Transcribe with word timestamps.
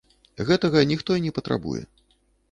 Гэтага 0.47 0.79
ніхто 0.91 1.17
і 1.19 1.23
не 1.25 1.33
патрабуе. 1.37 1.83